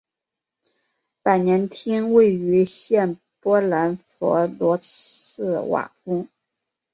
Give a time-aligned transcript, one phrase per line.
[1.21, 4.27] 百年厅位于现波兰弗
[4.57, 6.27] 罗茨瓦夫。